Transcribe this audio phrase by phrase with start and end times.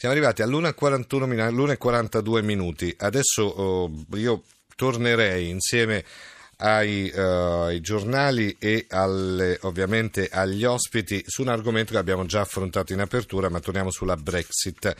[0.00, 2.94] Siamo arrivati all'1.41 all'1.42 minuti.
[2.96, 6.02] Adesso oh, io tornerei insieme
[6.56, 7.20] ai, uh,
[7.66, 13.00] ai, giornali e alle, ovviamente agli ospiti su un argomento che abbiamo già affrontato in
[13.00, 14.96] apertura, ma torniamo sulla Brexit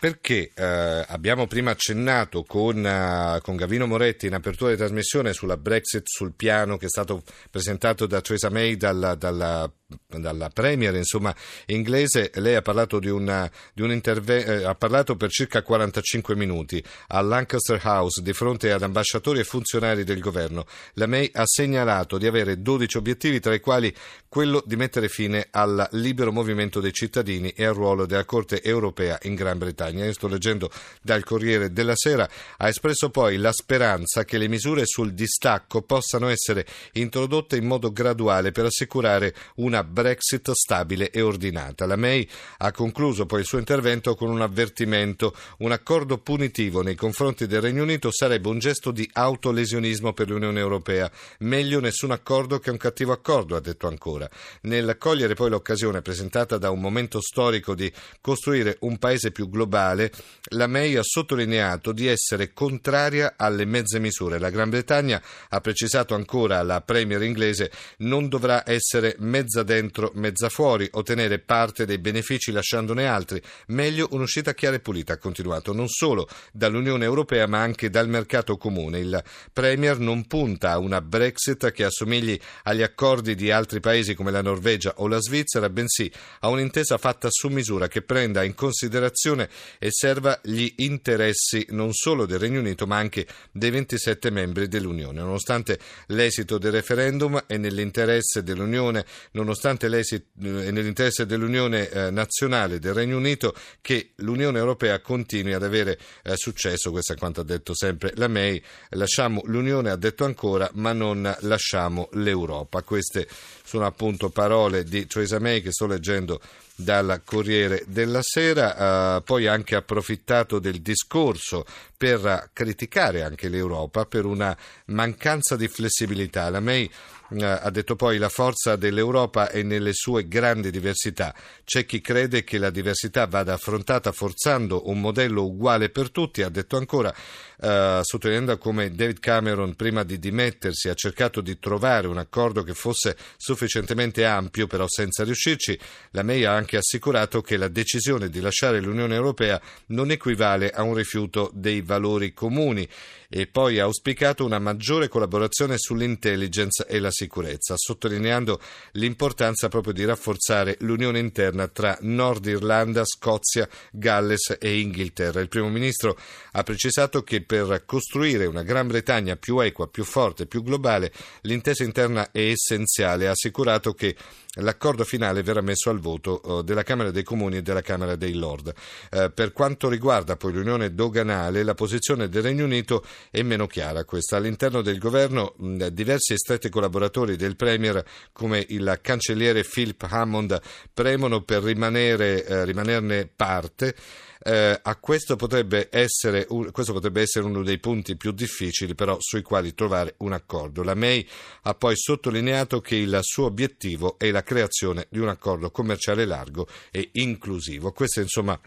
[0.00, 5.58] perché eh, abbiamo prima accennato con, uh, con, Gavino Moretti in apertura di trasmissione sulla
[5.58, 9.70] Brexit, sul piano che è stato presentato da Theresa May dalla, dalla
[10.18, 11.34] dalla Premier insomma,
[11.66, 16.82] inglese, lei ha parlato, di una, di interve- eh, ha parlato per circa 45 minuti
[17.08, 20.66] a Lancaster House di fronte ad ambasciatori e funzionari del governo.
[20.94, 23.94] La May ha segnalato di avere 12 obiettivi, tra i quali
[24.28, 29.18] quello di mettere fine al libero movimento dei cittadini e al ruolo della Corte europea
[29.22, 30.04] in Gran Bretagna.
[30.04, 30.70] Io sto leggendo
[31.02, 32.28] dal Corriere della Sera.
[32.56, 37.92] Ha espresso poi la speranza che le misure sul distacco possano essere introdotte in modo
[37.92, 41.84] graduale per assicurare una Brexit stabile e ordinata.
[41.84, 42.26] La May
[42.58, 45.34] ha concluso poi il suo intervento con un avvertimento.
[45.58, 50.58] Un accordo punitivo nei confronti del Regno Unito sarebbe un gesto di autolesionismo per l'Unione
[50.58, 51.10] Europea.
[51.40, 54.28] Meglio nessun accordo che un cattivo accordo, ha detto ancora.
[54.62, 60.10] Nel cogliere poi l'occasione presentata da un momento storico di costruire un paese più globale,
[60.52, 64.38] la May ha sottolineato di essere contraria alle mezze misure.
[64.38, 70.48] La Gran Bretagna, ha precisato ancora la Premier inglese, non dovrà essere mezza dentro, mezza
[70.48, 73.40] fuori, ottenere parte dei benefici lasciandone altri.
[73.68, 78.56] Meglio un'uscita chiara e pulita, ha continuato, non solo dall'Unione Europea ma anche dal mercato
[78.56, 78.98] comune.
[78.98, 84.30] Il Premier non punta a una Brexit che assomigli agli accordi di altri paesi come
[84.30, 89.48] la Norvegia o la Svizzera, bensì a un'intesa fatta su misura che prenda in considerazione
[89.78, 95.20] e serva gli interessi non solo del Regno Unito ma anche dei 27 membri dell'Unione.
[95.20, 102.10] Nonostante l'esito del referendum è nell'interesse dell'Unione, nonostante nonostante l'esito è eh, nell'interesse dell'Unione eh,
[102.10, 107.40] Nazionale del Regno Unito che l'Unione Europea continui ad avere eh, successo, questo è quanto
[107.40, 112.82] ha detto sempre la May, lasciamo l'Unione, ha detto ancora, ma non lasciamo l'Europa.
[112.82, 113.26] Queste
[113.64, 116.40] sono appunto parole di Theresa May che sto leggendo
[116.74, 121.64] dal Corriere della Sera, eh, poi anche approfittato del discorso
[122.00, 124.56] per criticare anche l'Europa per una
[124.86, 126.48] mancanza di flessibilità.
[126.48, 126.90] La May
[127.32, 131.34] eh, ha detto poi la forza dell'Europa è nelle sue grandi diversità.
[131.62, 136.48] C'è chi crede che la diversità vada affrontata forzando un modello uguale per tutti, ha
[136.48, 137.14] detto ancora,
[137.60, 142.74] eh, sottolineando come David Cameron prima di dimettersi ha cercato di trovare un accordo che
[142.74, 145.78] fosse sufficientemente ampio, però senza riuscirci.
[146.12, 150.82] La May ha anche assicurato che la decisione di lasciare l'Unione Europea non equivale a
[150.82, 152.86] un rifiuto dei valori comuni
[153.32, 158.60] e poi ha auspicato una maggiore collaborazione sull'intelligence e la sicurezza, sottolineando
[158.92, 165.40] l'importanza proprio di rafforzare l'unione interna tra Nord Irlanda, Scozia, Galles e Inghilterra.
[165.40, 166.18] Il primo ministro
[166.52, 171.12] ha precisato che per costruire una Gran Bretagna più equa, più forte, più globale,
[171.42, 173.28] l'intesa interna è essenziale.
[173.28, 174.16] Ha assicurato che
[174.54, 178.34] l'accordo finale verrà messo al voto uh, della Camera dei Comuni e della Camera dei
[178.34, 178.74] Lord.
[179.12, 184.04] Uh, per quanto riguarda poi l'unione doganale, la posizione del Regno Unito è meno chiara.
[184.04, 184.36] Questa.
[184.36, 190.60] All'interno del governo mh, diversi stretti collaboratori del Premier, come il cancelliere Philip Hammond,
[190.92, 193.94] premono per rimanere, uh, rimanerne parte.
[194.42, 199.74] Eh, questo potrebbe, essere, questo potrebbe essere uno dei punti più difficili, però sui quali
[199.74, 200.82] trovare un accordo.
[200.82, 201.26] La May
[201.62, 206.66] ha poi sottolineato che il suo obiettivo è la creazione di un accordo commerciale largo
[206.90, 207.92] e inclusivo.
[207.92, 208.58] Questo, insomma,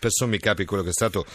[0.00, 1.26] per sommi capi quello che è stato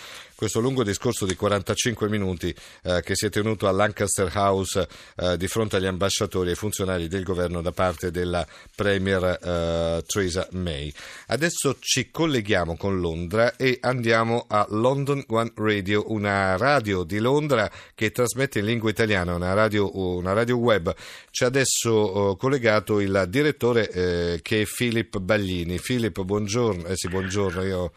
[0.41, 4.88] questo lungo discorso di 45 minuti eh, che si è tenuto a Lancaster House
[5.18, 8.44] eh, di fronte agli ambasciatori e funzionari del governo da parte della
[8.75, 10.91] Premier eh, Theresa May.
[11.28, 17.69] Adesso ci colleghiamo con Londra e andiamo a London One Radio, una radio di Londra
[17.94, 20.91] che trasmette in lingua italiana, una radio, una radio web.
[21.29, 25.78] C'è adesso eh, collegato il direttore eh, che è Filippo Baglini.
[25.78, 26.88] Filippo, buongiorno.
[26.88, 27.63] Eh sì, buongiorno.
[27.63, 27.91] Io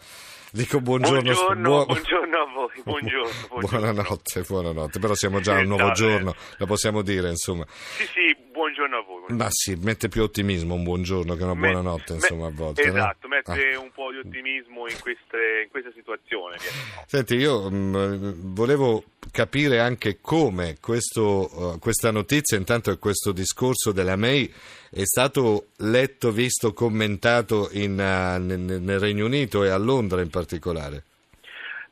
[0.51, 1.23] dico buongiorno.
[1.23, 1.87] Buongiorno, buon...
[1.87, 3.93] buongiorno a voi, buongiorno, buongiorno.
[3.93, 7.65] Buonanotte, buonanotte, però siamo già a un nuovo giorno, lo possiamo dire, insomma.
[7.69, 9.37] Sì, sì, buongiorno a voi.
[9.37, 12.83] Ma sì, mette più ottimismo un buongiorno che una buonanotte, insomma, a volte.
[12.83, 13.35] Esatto, no?
[13.35, 13.81] mette ah.
[13.81, 16.57] un po' di ottimismo in, queste, in questa situazione.
[17.07, 23.33] Senti, io mh, mm, volevo capire anche come questo, uh, questa notizia, intanto è questo
[23.33, 24.53] discorso della May,
[24.91, 30.31] è stato letto, visto, commentato in, uh, nel, nel Regno Unito e a Londra in
[30.31, 31.05] particolare.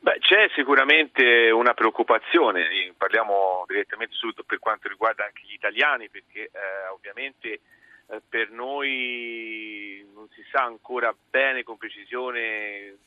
[0.03, 6.51] Beh, c'è sicuramente una preoccupazione, parliamo direttamente subito per quanto riguarda anche gli italiani, perché
[6.51, 7.61] eh, ovviamente
[8.09, 12.97] eh, per noi non si sa ancora bene con precisione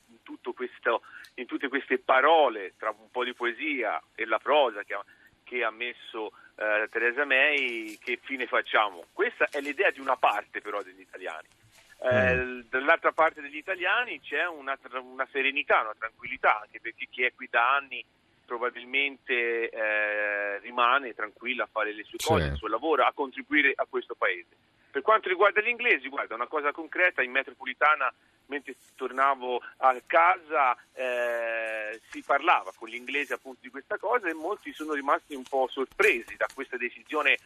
[0.55, 1.03] questo,
[1.35, 5.05] in, tutte queste parole, tra un po' di poesia e la prosa che ha,
[5.45, 9.05] che ha messo eh, Teresa May, che fine facciamo?
[9.13, 11.47] Questa è l'idea di una parte però degli italiani.
[12.09, 12.61] Eh, mm.
[12.69, 17.49] Dall'altra parte degli italiani c'è una, una, serenità, una tranquillità, anche perché chi è qui
[17.51, 18.05] da anni
[18.45, 22.51] probabilmente eh, rimane tranquillo a fare le sue cose, sì.
[22.51, 24.55] il suo lavoro, a contribuire a questo paese.
[24.91, 28.11] Per quanto riguarda gli inglesi, guarda, una cosa concreta, in metropolitana,
[28.47, 34.33] mentre tornavo a casa, eh, si parlava con gli inglesi appunto di questa cosa e
[34.33, 37.37] molti sono rimasti un po' sorpresi da questa decisione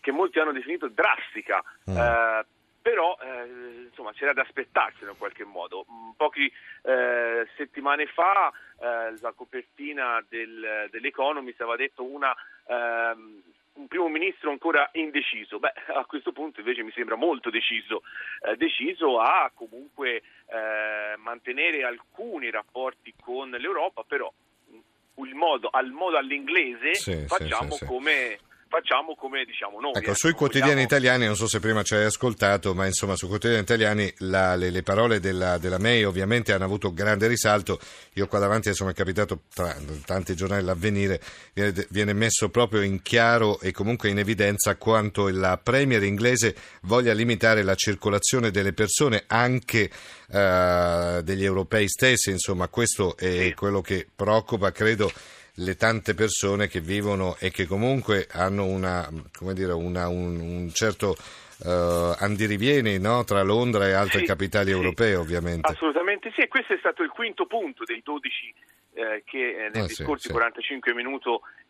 [0.00, 1.62] che molti hanno definito drastica.
[1.90, 1.96] Mm.
[1.96, 2.46] Eh,
[2.84, 5.86] però eh, insomma c'era da aspettarselo in qualche modo.
[5.90, 6.50] Mm, poche
[6.82, 12.36] eh, settimane fa eh, la copertina del, dell'Economist aveva detto una,
[12.66, 13.40] ehm,
[13.72, 15.58] un primo ministro ancora indeciso.
[15.58, 18.02] Beh, a questo punto invece mi sembra molto deciso,
[18.42, 24.30] eh, deciso a comunque eh, mantenere alcuni rapporti con l'Europa, però
[24.70, 28.38] mm, il modo, al modo all'inglese sì, facciamo sì, sì, come
[28.74, 29.92] facciamo come diciamo noi.
[29.94, 30.86] Ecco, eh, sui quotidiani vogliamo...
[30.86, 34.70] italiani, non so se prima ci hai ascoltato, ma insomma sui quotidiani italiani la, le,
[34.70, 37.78] le, parole della, della May ovviamente hanno avuto grande risalto.
[38.14, 41.20] Io qua davanti mi è capitato tra tanti giornali l'avvenire,
[41.52, 47.12] viene, viene messo proprio in chiaro e comunque in evidenza quanto la Premier inglese voglia
[47.12, 49.88] limitare la circolazione delle persone anche
[50.28, 53.54] uh, degli europei stessi, insomma questo è sì.
[53.54, 55.12] quello che preoccupa, credo
[55.58, 59.08] le tante persone che vivono e che comunque hanno una,
[59.52, 61.16] dire, una, un, un, certo
[61.64, 63.24] uh, andirivieni no?
[63.24, 65.70] tra Londra e altre sì, capitali sì, europee ovviamente.
[65.70, 68.54] Assolutamente sì, e questo è stato il quinto punto dei 12
[68.94, 70.96] eh, che eh, nei ah, discorsi sì, 45 sì.
[70.96, 71.28] Minuti,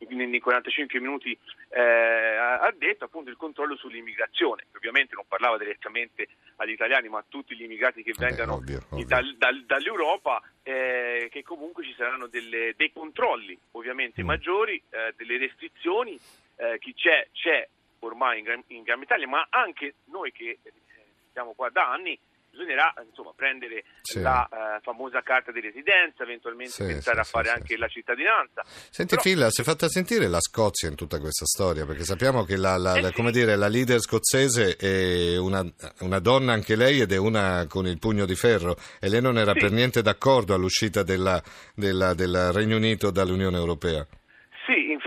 [0.08, 1.36] nei 45 minuti
[1.70, 7.24] eh, ha detto appunto il controllo sull'immigrazione, ovviamente non parlava direttamente agli italiani ma a
[7.26, 8.82] tutti gli immigrati che eh, vengano ovvio.
[9.06, 14.26] Dal, dal, dall'Europa, eh, che comunque ci saranno delle, dei controlli ovviamente mm.
[14.26, 16.18] maggiori, eh, delle restrizioni,
[16.78, 17.66] chi c'è c'è
[18.04, 20.58] ormai in in Gran Italia, ma anche noi che
[21.32, 22.18] siamo qua da anni
[22.54, 24.20] bisognerà insomma, prendere sì.
[24.20, 28.62] la uh, famosa carta di residenza, eventualmente sì, pensare sì, a fare anche la cittadinanza.
[28.64, 29.22] Senti Però...
[29.22, 32.76] Filla, si è fatta sentire la Scozia in tutta questa storia, perché sappiamo che la,
[32.76, 35.64] la, eh la, dire, la leader scozzese è una,
[36.00, 39.36] una, donna anche lei ed è una con il pugno di ferro e lei non
[39.36, 41.42] era per niente d'accordo all'uscita della,
[41.74, 44.06] della, del Regno Unito dall'Unione Europea.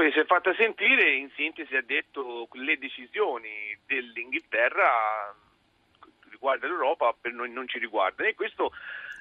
[0.08, 5.36] Sì, si è fatta sentire, in sintesi ha detto che le decisioni dell'Inghilterra
[6.30, 8.72] riguarda l'Europa per noi non ci riguarda e questo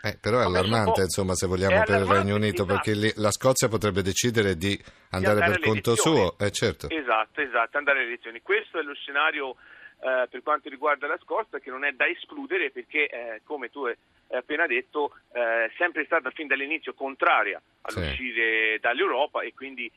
[0.02, 3.66] eh, però è allarmante, insomma, se vogliamo, per il Regno Unito, perché lì, la Scozia
[3.66, 4.78] potrebbe decidere di
[5.10, 6.16] andare, di andare per conto elezioni.
[6.18, 6.38] suo.
[6.38, 6.88] Eh, certo.
[6.90, 8.40] Esatto, esatto, andare alle elezioni.
[8.40, 9.56] Questo è lo scenario
[9.98, 13.86] eh, per quanto riguarda la Scozia che non è da escludere perché, eh, come tu
[13.86, 13.96] hai
[14.30, 18.80] appena detto, eh, è sempre stata fin dall'inizio contraria all'uscire sì.
[18.80, 19.90] dall'Europa e quindi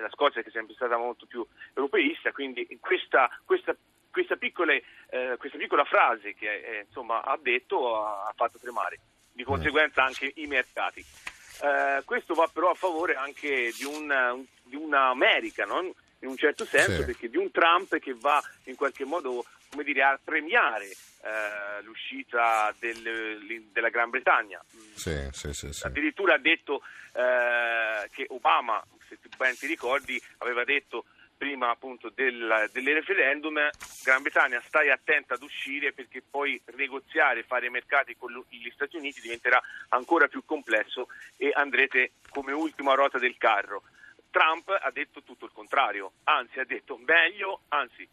[0.00, 3.76] la Scozia che è sempre stata molto più europeista, quindi questa, questa
[4.12, 9.00] questa, piccole, eh, questa piccola frase che eh, insomma, ha detto ha, fatto tremare,
[9.32, 11.00] di conseguenza anche i mercati.
[11.00, 15.80] Eh, questo va però a favore anche di, un, di un'America, no?
[15.80, 17.04] in un certo senso, sì.
[17.04, 22.74] perché di un Trump che va in qualche modo come dire, a premiare eh, l'uscita
[22.78, 24.62] del, della Gran Bretagna.
[24.94, 26.82] Sì, sì, Addirittura ha detto
[27.14, 28.84] eh, che Obama,
[29.20, 31.04] se ben ti ricordi, aveva detto
[31.42, 33.58] prima appunto del, del, referendum,
[34.04, 39.20] Gran Bretagna stai attenta ad uscire perché poi negoziare, fare mercati con gli Stati Uniti
[39.20, 43.82] diventerà ancora più complesso e andrete come ultima ruota del carro.
[44.30, 48.08] Trump ha detto tutto il contrario, anzi ha detto meglio, anzi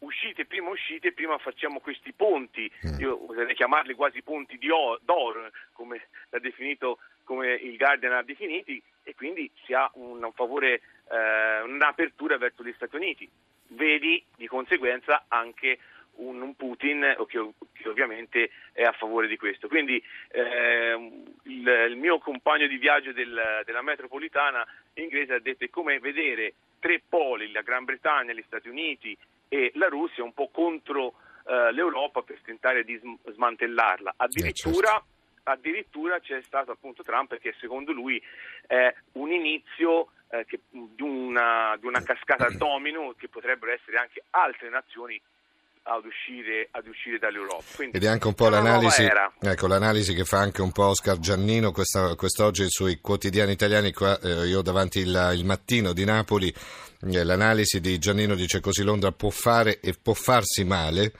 [0.00, 3.00] uscite, prima uscite, prima facciamo questi ponti, mm.
[3.00, 8.82] io oserei chiamarli quasi ponti di d'oro, come l'ha definito, come il Guardian ha definiti,
[9.02, 10.80] e quindi si ha un, un favore
[11.10, 13.28] eh, un'apertura verso gli Stati Uniti.
[13.68, 15.78] Vedi di conseguenza anche
[16.16, 19.68] un, un Putin che, che, ovviamente è a favore di questo.
[19.68, 21.12] Quindi eh,
[21.44, 27.02] il, il, mio compagno di viaggio del, della metropolitana inglese ha detto come vedere tre
[27.06, 29.16] poli, la Gran Bretagna, gli Stati Uniti
[29.48, 31.14] e la Russia, un po' contro
[31.46, 34.14] eh, l'Europa per tentare di sm- smantellarla.
[34.16, 35.09] Addirittura, certo.
[35.44, 38.22] Addirittura c'è stato appunto Trump che secondo lui
[38.66, 44.22] è un inizio eh, che, di, una, di, una, cascata domino che potrebbero essere anche
[44.30, 45.20] altre nazioni
[45.82, 47.64] ad uscire, ad uscire dall'Europa.
[47.74, 49.08] Quindi, Ed è anche un po' l'analisi,
[49.40, 54.18] ecco, l'analisi, che fa anche un po' Oscar Giannino questa, quest'oggi sui quotidiani italiani, qua,
[54.20, 59.10] eh, io davanti il, il mattino di Napoli, eh, l'analisi di Giannino dice così Londra
[59.10, 61.12] può fare e può farsi male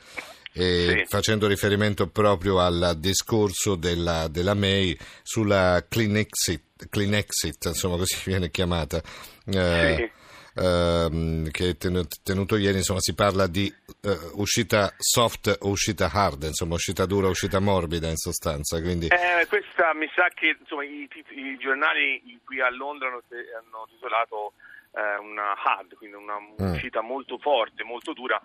[0.52, 1.04] sì.
[1.06, 8.16] facendo riferimento proprio al discorso della, della May sulla clean exit, clean exit, insomma così
[8.28, 9.00] viene chiamata.
[9.46, 10.18] Eh, sì
[10.54, 16.10] ehm, che è tenuto, tenuto, ieri, insomma, si parla di eh, uscita soft o uscita
[16.12, 18.80] hard, insomma, uscita dura o uscita morbida in sostanza.
[18.80, 19.06] Quindi...
[19.06, 23.22] Eh, questa mi sa che insomma, i, i, giornali qui a Londra hanno,
[23.58, 24.52] hanno titolato
[24.92, 26.72] eh, una hard, quindi una mm.
[26.72, 28.40] uscita molto forte, molto dura,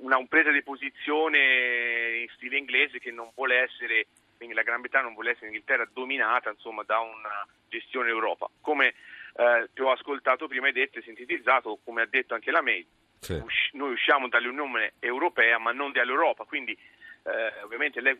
[0.00, 4.06] una un presa di posizione in stile inglese che non vuole essere
[4.40, 8.48] quindi la Gran Bretagna non vuole essere Inghilterra dominata insomma, da una gestione Europa.
[8.62, 8.94] Come
[9.34, 12.86] eh, ti ho ascoltato prima e detto e sintetizzato, come ha detto anche la May,
[13.18, 13.34] sì.
[13.34, 18.16] us- noi usciamo dall'Unione Europea ma non dall'Europa, quindi eh, ovviamente lei,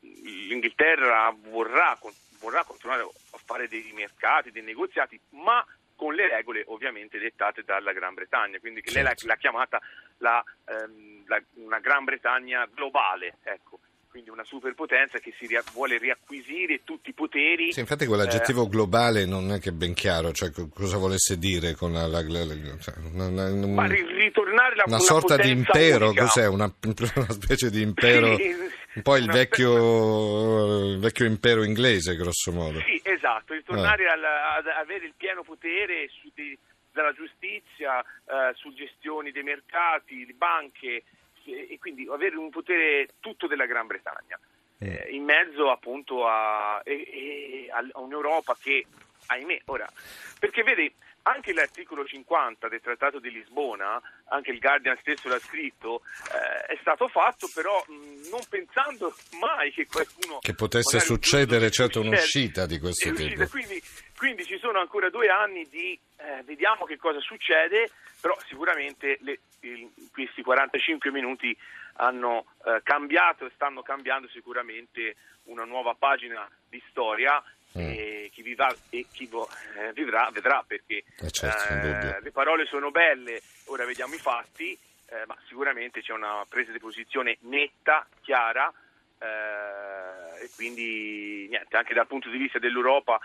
[0.00, 1.96] l'Inghilterra vorrà,
[2.40, 5.64] vorrà continuare a fare dei mercati, dei negoziati, ma
[6.04, 8.98] con le regole ovviamente dettate dalla Gran Bretagna, quindi certo.
[8.98, 9.80] lei l'ha, l'ha chiamata
[10.18, 13.38] la, ehm, la, una Gran Bretagna globale.
[13.42, 13.78] Ecco
[14.14, 17.72] quindi una superpotenza che si ria- vuole riacquisire tutti i poteri.
[17.72, 21.92] Sì, infatti quell'aggettivo eh, globale non è che ben chiaro, cioè cosa volesse dire con
[21.92, 22.06] la...
[22.06, 26.26] la, la, la cioè, una, una, ma ritornare la, una, una sorta di impero, unica.
[26.26, 26.46] cos'è?
[26.46, 28.54] Una, una, specie di impero, sì,
[28.94, 32.78] un po' il vecchio, il vecchio, impero inglese, grosso modo.
[32.82, 34.08] Sì, esatto, ritornare eh.
[34.08, 36.56] ad avere il pieno potere su di,
[36.92, 41.04] dalla giustizia, eh, su gestioni dei mercati, di banche,
[41.46, 44.38] e quindi avere un potere tutto della Gran Bretagna,
[44.78, 48.86] eh, in mezzo appunto a, e, a un'Europa che,
[49.26, 49.90] ahimè, ora,
[50.38, 50.92] perché vedi,
[51.24, 56.02] anche l'articolo 50 del Trattato di Lisbona, anche il Guardian stesso l'ha scritto,
[56.32, 60.38] eh, è stato fatto però mh, non pensando mai che qualcuno...
[60.40, 63.46] Che potesse succedere certo un'uscita di questo tipo.
[63.48, 63.82] Quindi,
[64.16, 65.98] quindi, ci sono ancora due anni di...
[66.16, 67.90] Eh, vediamo che cosa succede,
[68.20, 71.56] però sicuramente le, il, questi 45 minuti
[71.96, 77.42] hanno eh, cambiato e stanno cambiando sicuramente una nuova pagina di storia.
[77.76, 82.66] E chi vivrà, e chi vo, eh, vivrà vedrà perché eh certo, eh, le parole
[82.66, 88.06] sono belle, ora vediamo i fatti, eh, ma sicuramente c'è una presa di posizione netta,
[88.22, 88.72] chiara
[89.18, 93.18] eh, e quindi niente, anche dal punto di vista dell'Europa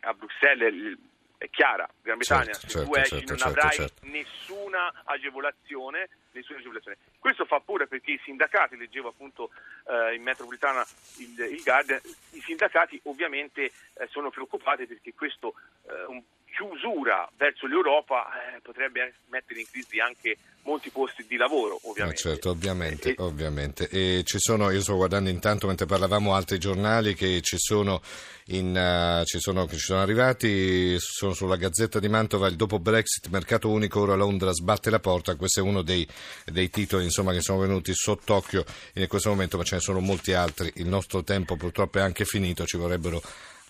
[0.00, 0.96] a Bruxelles
[1.38, 4.06] è chiara, Gran Bretagna, certo, se certo, tu esci certo, non certo, avrai certo.
[4.06, 6.98] nessuna agevolazione, nessuna agevolazione.
[7.20, 9.50] Questo fa pure perché i sindacati, leggevo appunto
[9.86, 10.84] eh, in metropolitana
[11.18, 12.00] il, il Guardian,
[12.32, 13.72] i sindacati ovviamente eh,
[14.08, 15.54] sono preoccupati perché questo
[15.86, 16.22] eh, un
[16.54, 22.20] chiusura verso l'Europa eh, potrebbe mettere in crisi anche molti posti di lavoro, ovviamente.
[22.20, 23.88] Eh certo, ovviamente, e, ovviamente.
[23.88, 28.02] E ci sono, io sto guardando intanto mentre parlavamo altri giornali che ci sono,
[28.46, 32.78] in, uh, ci sono, che ci sono arrivati, sono sulla Gazzetta di Mantova, il dopo
[32.78, 36.06] Brexit, mercato unico, ora Londra sbatte la porta, questo è uno dei,
[36.44, 38.64] dei titoli insomma, che sono venuti sott'occhio
[38.94, 40.70] in questo momento, ma ce ne sono molti altri.
[40.76, 43.22] Il nostro tempo purtroppo è anche finito, ci vorrebbero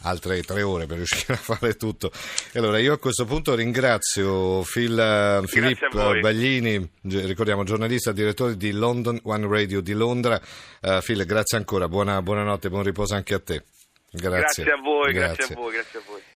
[0.02, 2.10] altre tre ore per riuscire a fare tutto.
[2.54, 9.46] allora io a questo punto ringrazio Phil, Filippo Baglini, ricordiamo giornalista, direttore di London One
[9.48, 10.40] Radio di Londra.
[10.80, 13.62] Uh, Phil, grazie ancora, buona, buonanotte, buon riposo anche a te.
[14.10, 14.64] Grazie.
[14.64, 16.17] Grazie a voi, grazie, grazie a voi, grazie a voi.